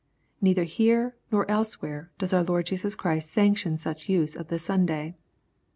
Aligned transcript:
Neither 0.41 0.63
here, 0.63 1.15
nor 1.31 1.45
elsewhere, 1.47 2.09
does 2.17 2.33
our 2.33 2.41
Lord 2.43 2.65
Jesus 2.65 2.95
Christ 2.95 3.29
sanction 3.29 3.77
such 3.77 4.09
use 4.09 4.35
of 4.35 4.47
the 4.47 4.57
Sunday. 4.57 5.13